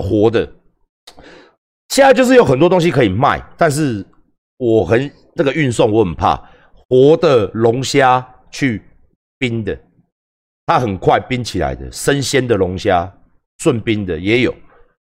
[0.00, 0.48] 活的。
[1.88, 4.04] 现在就是有很多东西可以卖，但是
[4.58, 6.36] 我很这个运送我很怕
[6.88, 8.82] 活的龙虾去
[9.38, 9.78] 冰的，
[10.66, 13.10] 它很快冰起来的，生鲜的龙虾
[13.58, 14.54] 顺冰的也有，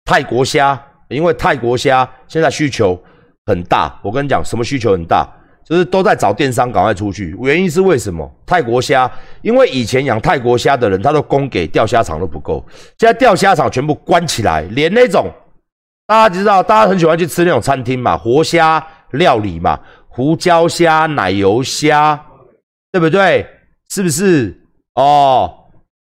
[0.05, 3.01] 泰国虾，因为泰国虾现在需求
[3.47, 5.27] 很大，我跟你讲什么需求很大，
[5.67, 8.31] 就是都在找电商赶快出去，原因是为什么？
[8.45, 9.11] 泰国虾，
[9.41, 12.63] 因为以前养泰国虾的人，他都供给钓虾场都不够，
[12.99, 15.27] 现在钓虾场全部关起来，连那种。
[16.07, 22.23] 大家知道，大家很喜欢去吃那种餐厅嘛，活虾料理嘛，胡椒虾、奶油虾，
[22.91, 23.43] 对不对？
[23.89, 24.55] 是不是？
[24.93, 25.51] 哦，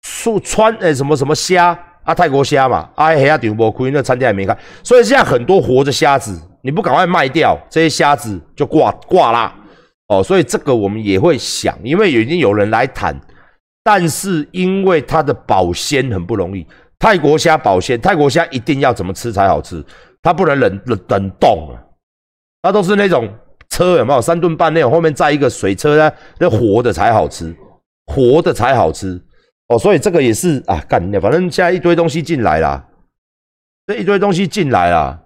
[0.01, 2.13] 素川诶，什么什么虾啊？
[2.13, 9.53] 泰国虾嘛，啊，黑鸭顶波亏，那餐厅还没开，所以现在很多活的虾子，你不赶快卖掉，这些虾子就挂挂啦。
[10.07, 13.19] 哦，所以这个我们也会想，因为已经有人来谈，
[13.83, 16.65] 但是因为它的保鲜很不容易。
[16.99, 19.83] 泰国虾保鲜，泰国虾一定要怎么吃才好吃？
[20.21, 21.75] 它不能冷冷冷冻啊，
[22.61, 23.29] 它都是那种
[23.69, 27.53] 车有没有三顿半那种，后面载一个水车呢，那活的才好吃，
[28.05, 29.21] 活的才好吃
[29.67, 29.77] 哦。
[29.77, 32.85] 所以这个也是啊，干掉，反正现在一堆东西进来啦，
[33.87, 35.22] 这一堆东西进来啦，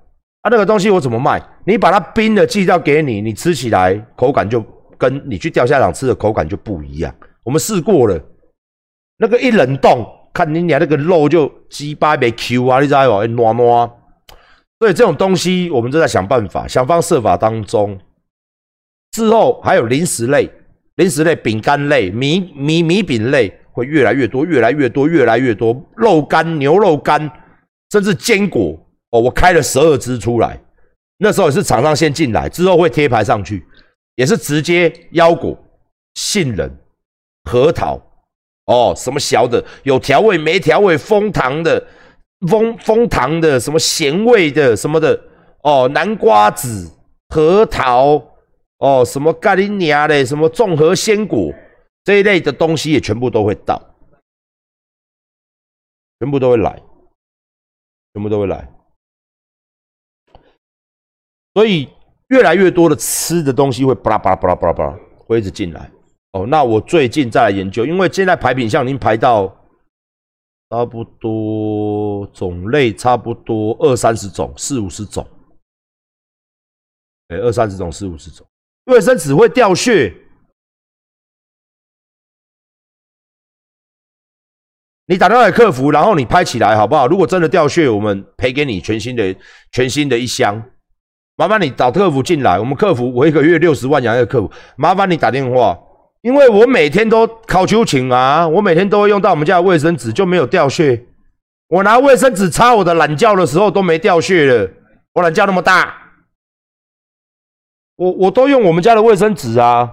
[0.47, 1.43] 啊，那个东西我怎么卖？
[1.65, 4.63] 你把它冰的寄到给你，你吃起来口感就
[4.97, 7.13] 跟你去钓虾场吃的口感就不一样。
[7.43, 8.17] 我们试过了，
[9.17, 10.07] 那个一冷冻。
[10.33, 13.25] 看你俩那个肉就鸡巴没 Q 啊，你知道不？
[13.25, 13.91] 软软，
[14.79, 17.99] 所以这种东西我们正在想办法，想方设法当中。
[19.11, 20.47] 之后还有零食类、
[20.95, 25.75] 零食类、饼干类、米米米饼类会越来越多、越来越多、越来越多。
[25.95, 27.31] 肉干、牛肉干，
[27.91, 28.77] 甚至坚果
[29.11, 30.59] 哦，我开了十二支出来。
[31.17, 33.65] 那时候也是厂商先进来，之后会贴牌上去，
[34.15, 35.57] 也是直接腰果、
[36.15, 36.71] 杏仁、
[37.43, 37.99] 核桃。
[38.65, 41.87] 哦，什么小的有调味没调味，蜂糖的，
[42.49, 45.17] 蜂蜂糖的，什么咸味的什么的，
[45.63, 46.91] 哦，南瓜子、
[47.29, 48.21] 核桃，
[48.79, 51.53] 哦，什么咖喱尼亚的，什么综合鲜果
[52.03, 53.81] 这一类的东西也全部都会到，
[56.19, 56.81] 全部都会来，
[58.13, 58.69] 全部都会来，
[61.57, 61.89] 所以
[62.27, 64.95] 越来越多的吃的东西会巴拉巴拉巴拉巴拉巴拉
[65.25, 65.91] 会一直进来。
[66.33, 69.47] 哦，那我最近再来研究，因为现在排品相已经排到
[70.69, 75.27] 差不多种类差不多二三十种、四五十种，
[77.29, 78.45] 哎，二三十种、四五十种，
[78.85, 80.13] 卫生纸会掉屑，
[85.07, 87.07] 你打电话给客服，然后你拍起来好不好？
[87.07, 89.35] 如果真的掉屑，我们赔给你全新的、
[89.71, 90.63] 全新的一箱。
[91.37, 95.79] 麻烦你找客服进来，我们客服我一个月六十万养一个客服，麻烦你打电话。
[96.21, 101.05] 因为我每天都考秋请啊，我每天都会用到我们家的卫生纸，就没有掉屑。
[101.67, 104.69] 我拿卫生纸擦我的懒觉的时候都没掉屑了。
[105.13, 106.11] 我懒觉那么大，
[107.95, 109.91] 我我都用我们家的卫生纸啊，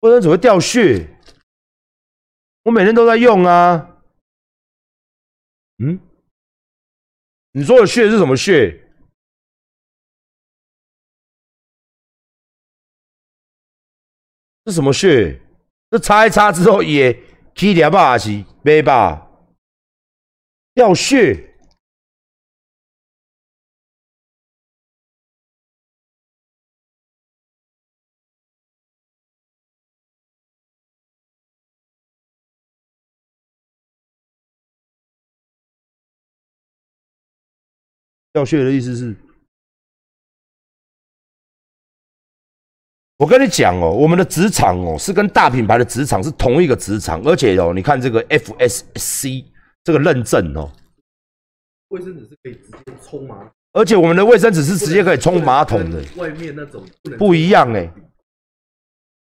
[0.00, 1.08] 卫生纸会掉屑。
[2.62, 3.96] 我每天都在用啊。
[5.78, 5.98] 嗯，
[7.52, 8.87] 你说的屑是什么屑？
[14.68, 15.40] 是什么血？
[15.90, 17.18] 这擦一擦之后也
[17.54, 18.10] 起点吧？
[18.10, 19.26] 还是没吧？
[20.74, 21.46] 掉血？
[38.34, 39.16] 掉血的意思是？
[43.18, 49.44] 我跟你讲哦，我们的职场哦是跟大品牌的职场是同一个职场，而且哦，你看这个 FSC
[49.82, 50.70] 这个认证哦，
[51.88, 56.84] 卫生纸是可以直接冲马桶，而且我们的卫生纸是直接可以冲马桶的，外面那种
[57.18, 57.92] 不一样哎，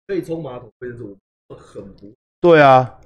[0.08, 1.04] 可以冲马桶卫生纸
[1.50, 3.00] 很不，对啊，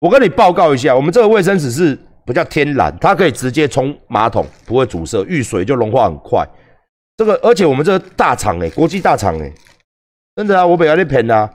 [0.00, 6.44] 我跟你报告一下，我们这个卫生纸是不叫天然，它可以直接冲马桶，不会阻塞，遇水就融化很快。
[7.16, 9.52] 这个而且我们这个大厂哎，国际大厂哎。
[10.36, 11.50] 真的啊，我不要你骗啊！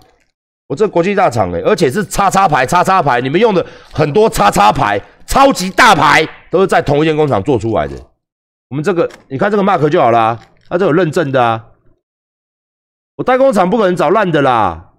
[0.67, 3.63] 我这国际大厂哎，而且是叉叉牌、叉叉牌，你们用的
[3.93, 7.95] 很多叉叉牌、超级大牌都是在同一间工厂做出来的。
[8.69, 11.67] 我们这个，你看这个 mark 就好啦，它这有认证的啊。
[13.17, 14.93] 我代工厂不可能找烂的啦，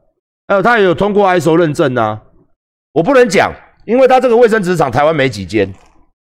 [0.47, 2.23] 还有它也有通过 ISO 认证啊。
[2.93, 3.53] 我不能讲，
[3.85, 5.75] 因为它这个卫生纸厂台湾没几间，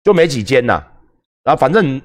[0.05, 0.81] 就没几间呐。
[1.43, 1.99] 啊反正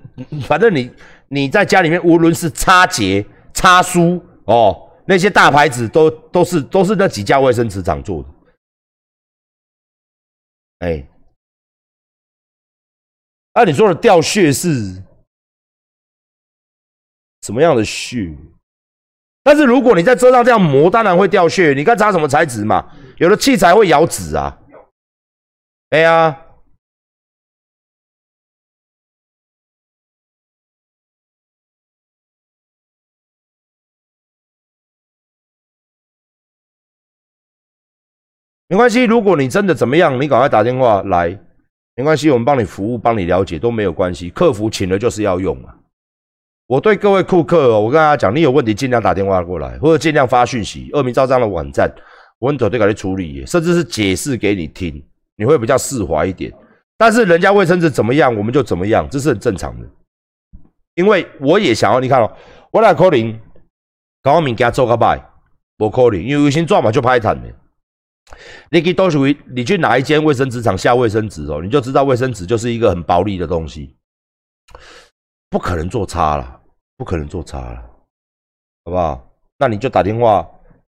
[0.49, 0.90] 反正你
[1.28, 4.86] 你在家里面，无论是擦节、擦书哦。
[5.06, 8.29] 那些大牌子都都是都是那几家卫生纸厂做的，
[10.81, 11.08] 哎，
[13.53, 15.03] 啊，你说的掉屑是
[17.43, 18.37] 什么样的屑？
[19.43, 21.73] 但是如果你在车上这样磨，当然会掉屑。
[21.73, 22.93] 你看擦什么材质嘛？
[23.19, 24.59] 有的器材会咬纸啊。
[25.91, 26.45] 哎呀，
[38.68, 39.04] 没关系。
[39.04, 41.28] 如果你真的怎么样，你赶快打电话来，
[41.94, 44.28] 没关系，我们帮你服务，帮你了解都没有关系。
[44.30, 45.74] 客服请了就是要用啊。
[46.66, 50.90] 我对各位顾客，我跟大家讲，你有问题尽量打电话过来，或者尽量发讯息。
[50.92, 51.88] 恶名昭彰的网站，
[52.40, 55.00] 我们绝对给你处理，甚至是解释给你听，
[55.36, 56.52] 你会比较释怀一点。
[56.98, 59.86] 但是人家卫生纸怎么样，我们就怎么样，这是很正常的。
[60.96, 62.32] 因为我也想要，你看哦，
[62.72, 63.40] 我来可能
[64.22, 65.22] 搞我物件做个歹，
[65.78, 67.48] 无可能，因为卫生纸嘛就歹谈的。
[68.70, 73.94] 你去都属于你去哪一间卫生纸厂下卫生纸哦，你就知道卫生纸就是一个很暴利的东西，
[75.49, 76.61] 不可能做差了。
[76.99, 77.76] 不可能做差了，
[78.87, 79.23] 好不好？
[79.58, 80.49] 那你就打电话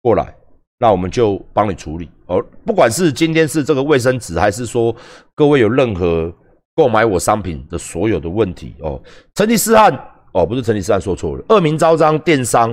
[0.02, 0.34] 过来，
[0.78, 2.42] 那我们就帮你处理哦。
[2.66, 4.96] 不管是今天是这个卫生纸，还是说
[5.36, 6.34] 各位有任何
[6.74, 8.98] 购买我商品的所有的问题哦，
[9.36, 9.94] 成吉思汗
[10.31, 12.72] 哦，不是成吉思汗说错了，恶名昭彰电商，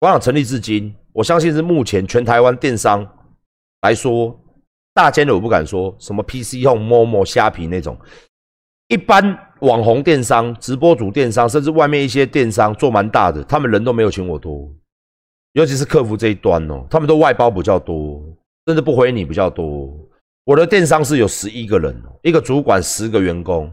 [0.00, 3.08] 我想成立至今，我相信是目前全台湾电商
[3.82, 4.36] 来说
[4.94, 7.96] 大间的，我不敢说什么 PC 用、陌陌、虾皮那种。
[8.88, 14.70] 一般网红电商、直播主电商，甚至外面一些电商做蛮大的，他们人都没有请我多，
[15.54, 18.22] 尤其是客服这一端哦，他们都外包比较多，
[18.66, 19.90] 甚至不回你比较多。
[20.44, 23.72] 我的电商是有十一个人，一个主管十个员工，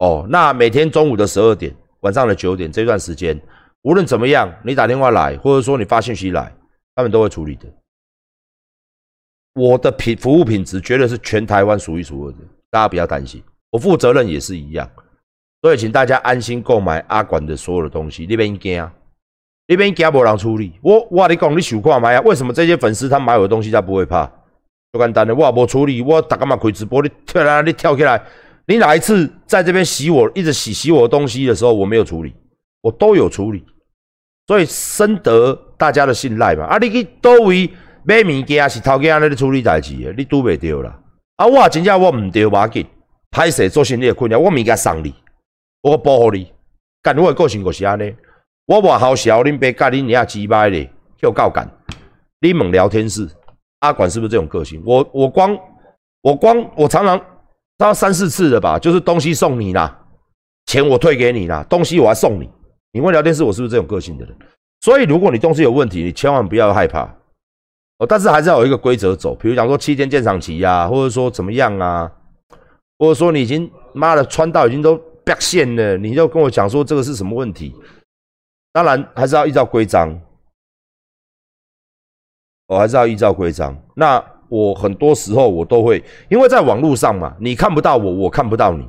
[0.00, 3.40] 哦，那每天中午的十二点、晚上的九点这段时间，
[3.82, 6.54] 无论怎么样，你打电话来，或者说你发信息来，
[6.94, 7.66] 他们都会处理的。
[9.56, 12.38] 我的品服务品质绝对是全台湾数一数二的，
[12.70, 13.42] 大家不要担心。
[13.70, 14.88] 我负责任也是一样，
[15.62, 18.26] 所以请大家安心购买阿管的所有的东西。
[18.26, 18.86] 那边惊，
[19.66, 20.74] 那边惊无人处理。
[20.82, 22.20] 我我你讲你想看买啊？
[22.20, 24.30] 为什么这些粉丝他买我的东西他不会怕？
[24.92, 27.02] 就简单的，我无处理，我大干嘛开直播？
[27.02, 28.22] 你跳来，你跳起来，
[28.66, 32.34] 你哪一次在这边洗我，一直洗洗我的东西的时候，我没有处理，
[32.82, 33.64] 我都有处理，
[34.46, 36.64] 所以深得大家的信赖嘛。
[36.64, 37.68] 啊，你去多位
[38.08, 40.96] 买物件是头家安尼处理代志的，你拄袂着啦。
[41.34, 42.86] 啊，我真正我唔对，要紧。
[43.32, 45.12] 歹势做生意的困难，我物件送你，
[45.82, 46.52] 我保护你。
[47.02, 48.14] 干我的个性就是安尼，
[48.66, 50.88] 我外好笑，恁别甲恁遐鸡掰咧，
[51.20, 51.68] 叫告干。
[52.40, 53.28] 你问聊天室，
[53.80, 54.80] 阿管是不是这种个性？
[54.86, 55.58] 我我光
[56.22, 57.20] 我光我常常
[57.76, 60.00] 到三四次了吧，就是东西送你啦，
[60.66, 62.48] 钱我退给你啦，东西我还送你。
[62.92, 64.36] 你问聊天室我是不是这种个性的人？
[64.80, 67.12] 所以如果你东西有问题，你千万不要害怕
[67.98, 68.06] 哦。
[68.06, 72.10] 但是还是要有一个规则走，比如讲说七天鉴赏期呀，或者说怎么样啊？
[72.98, 77.74] 或者说你已经妈的穿到已经都变线了，你就跟我讲说这个是什么问题？
[78.72, 80.20] 当然还是要依照规章，
[82.68, 83.76] 我还是要依照规章。
[83.94, 88.82] 那我很多时候我都会，因为在网络上嘛，你看不到我，我看不到你，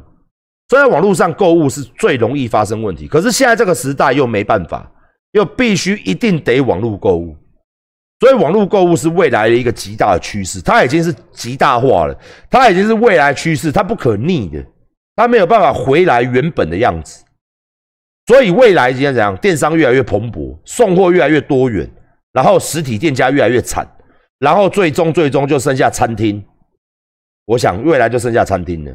[0.69, 3.07] 所以在网络上购物是最容易发生问题。
[3.07, 4.89] 可是现在这个时代又没办法，
[5.31, 7.35] 又必须一定得网络购物。
[8.19, 12.19] 所以网络购物是未来的一个极大的趋势，它已经是极大化了，
[12.49, 14.63] 它已经是未来趋势，它不可逆的，
[15.15, 17.23] 它没有办法回来原本的样子。
[18.25, 21.87] 所以未来怎样怎样，电商越来越蓬勃，送货越来越多元，
[22.33, 23.87] 然后实体店家越来越惨，
[24.39, 26.43] 然后最终最终就剩下餐厅。
[27.45, 28.91] 我想未来就剩下餐厅了，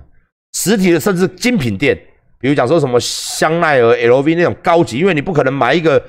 [0.52, 1.96] 实体的甚至精品店，
[2.40, 6.02] 比如讲说什么香奈儿、LV 那种高级，因为你不可能买一个。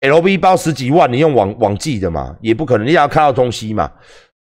[0.00, 3.90] L V 包十几万，你用网网寄的嘛，也不可能，你要看到东西嘛。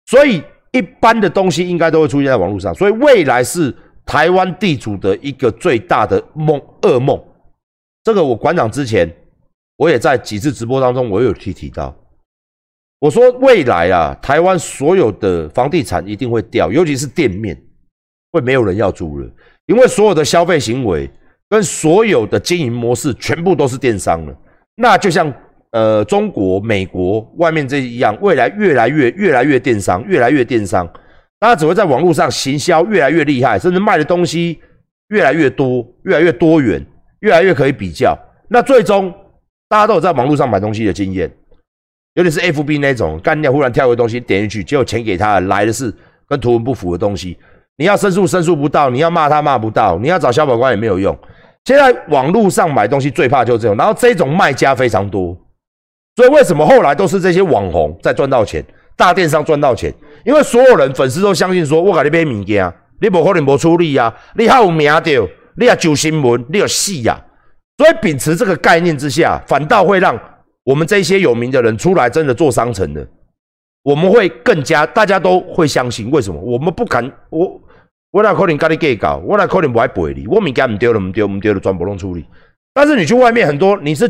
[0.06, 0.42] 所以
[0.72, 2.74] 一般的东西应该都会出现在网络上。
[2.74, 3.76] 所以未来是
[4.06, 7.22] 台湾地主的一个最大的梦噩梦。
[8.04, 9.08] 这个我馆长之前
[9.76, 11.96] 我也在几次直播当中，我有提提到。
[13.00, 17.58] 我说未来啊，台湾所有的房地产一定会掉，尤其是店面
[18.32, 19.30] 会没有人要租了，
[19.68, 21.10] 因为所有的消费行为
[21.50, 24.36] 跟所有的经营模式全部都是电商了。
[24.80, 25.32] 那就像。
[25.72, 30.84] 呃，中国、美国外面这一样，未来越来越、越来越电商，越来越电商，
[31.38, 34.60] 大家只会在网络上行销越来越厉害，甚至卖的东西
[35.10, 36.84] 越来越多、越来越多元、
[37.20, 38.18] 越来越可以比较。
[38.48, 39.14] 那最终
[39.68, 41.32] 大家都有在网络上买东西的经验，
[42.16, 45.94] 尤其是 FB 那种，干掉忽然跳个东西点进去，结果钱给他来的是
[46.28, 47.38] 跟图文不符的东西，
[47.78, 51.16] 你要申诉申诉不到，你要骂他骂不到，你要找消保官也没有用。
[51.66, 55.38] 现在网络上买东西最怕就是这种，然后这种卖家非常多。
[56.16, 58.64] 所以为什么后来都是这些网红在赚到钱，
[58.98, 59.94] 大电商赚到钱？
[60.26, 67.24] 因为所有人粉丝都相信说，我给你买物件，你不可能不出力啊，你还有名掉，你要救新闻，你有戏呀。
[67.78, 70.20] 所以秉持这个概念之下，反倒会让
[70.64, 73.08] 我们这些有名的人出来真的做商城的，
[73.84, 76.10] 我们会更加大家都会相信。
[76.10, 76.42] 为什么？
[76.42, 77.62] 我们不敢我。
[78.12, 79.18] 我哪可能跟你计较？
[79.18, 80.26] 我哪可能不爱赔你？
[80.26, 82.26] 我物件唔丢了，唔丢唔丢了，全部拢处理。
[82.74, 84.10] 但是你去外面很多，你是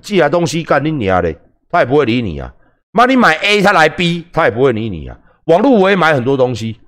[0.00, 1.34] 寄来东西干你娘的，
[1.68, 2.54] 他也不会理你啊。
[2.92, 5.18] 妈，你买 A，他来 B，他也不会理你啊。
[5.46, 6.80] 网络我也买很多东西，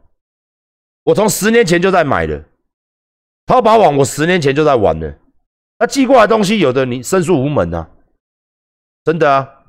[1.02, 2.44] 我从十年前就在买的。
[3.46, 5.18] 淘宝网我十年前就在玩了。
[5.80, 7.90] 那寄过来东西有的你申诉无门啊，
[9.02, 9.64] 真的啊，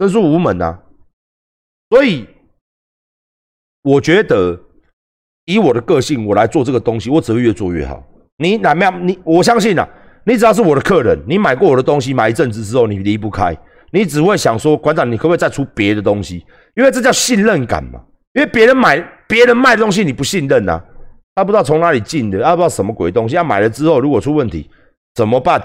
[0.00, 0.82] 申诉无门啊。
[1.88, 2.28] 所以
[3.82, 4.66] 我觉得。
[5.52, 8.02] 以我的个性，我来做这个东西，我只会越做越好。
[8.38, 9.08] 你哪么样？
[9.08, 9.88] 你我相信啊，
[10.24, 13.56] 你只要是我的客人，你买过我的东西，买一阵子之后，你离不开，
[13.92, 16.44] 你只会想说，馆长，你可不可以再出别的东西？
[16.74, 18.00] 因为这叫信任感嘛。
[18.32, 20.80] 因为别人买、别人卖的东西，你不信任呐，
[21.34, 24.70] 他不知道从哪里进的，他不知道什么鬼东西，他买了之后如果出问题
[25.14, 25.60] 怎么办？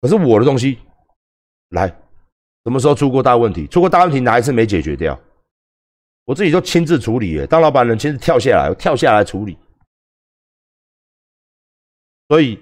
[0.00, 0.78] 可是我的东西，
[1.70, 1.88] 来，
[2.64, 3.66] 什么时候出过大问题？
[3.66, 5.18] 出过大问题哪一次没解决掉？
[6.28, 9.56] 我自己就亲自处理，当老板人亲自跳下来，我跳下来处理。
[12.28, 12.60] 所以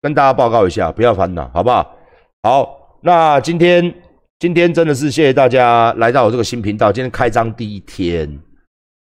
[0.00, 1.94] 跟大家报告一下，不要烦恼，好不好？
[2.42, 3.94] 好，那今天
[4.38, 6.90] 今天真的是谢谢大家来到我这个新频道。
[6.90, 8.40] 今天开张第一天，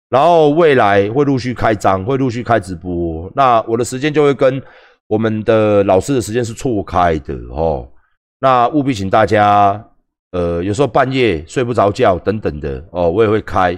[0.08, 3.28] 然后未来会陆续开张，会陆续开直播。
[3.34, 4.62] 那我的时间就会跟
[5.08, 7.90] 我们的老师的时间是错开的哦。
[8.38, 9.84] 那务必请大家，
[10.30, 13.76] 呃，有时候半夜睡不着觉等等的哦，我也会开。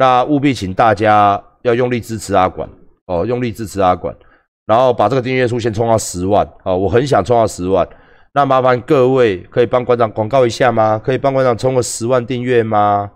[0.00, 2.66] 那务必请大家要用力支持阿管
[3.04, 4.16] 哦，用力支持阿管，
[4.64, 7.86] 然后把这个订阅数先冲到十万哦，我很想冲到十万。
[8.32, 10.98] 那麻烦各位可以帮馆长广告一下吗？
[11.04, 13.10] 可以帮馆长冲个十万订阅吗？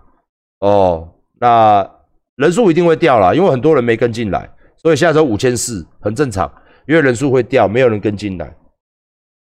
[0.59, 1.89] 哦，那
[2.35, 6.47] 人数一定会掉了，因为很多人没跟进来，所以现在只有五千四，很正常，
[6.87, 8.45] 因为人数会掉，没有人跟进来，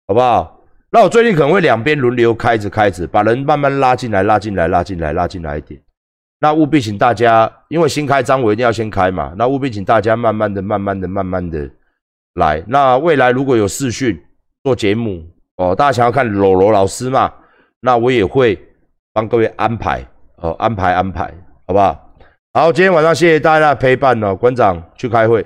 [0.08, 0.60] 好不好？
[0.92, 5.82] 那我最近可能会两边轮流开着开着，把人慢慢拉进来，拉进来，拉进来，拉进来一点。
[6.44, 9.32] 那务必请大家，因为新开张我一定要先开嘛。
[9.38, 11.70] 那务必请大家慢慢的、慢慢的、慢慢的
[12.34, 12.64] 来。
[12.68, 14.20] 那未来如果有视讯
[14.64, 15.24] 做节目
[15.58, 17.32] 哦，大家想要看罗罗老师嘛，
[17.80, 18.60] 那我也会
[19.14, 20.04] 帮各位安排
[20.38, 21.32] 哦，安排安排，
[21.68, 22.16] 好不好？
[22.54, 25.46] 好，今天晚上谢谢大家的陪伴哦，馆长去开会。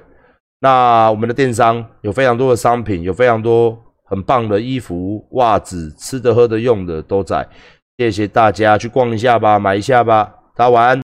[0.61, 7.45] 那我们的电商有非常多的商品，有非常多很棒的衣服、袜子、吃的、喝的、用的都在。
[7.97, 10.33] 谢谢大家去逛一下吧，买一下吧。
[10.55, 11.04] 大家晚安。